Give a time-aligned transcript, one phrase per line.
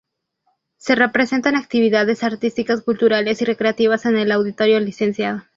[0.77, 4.95] Se presentan actividades artísticas culturales y recreativas en el auditorio Lic.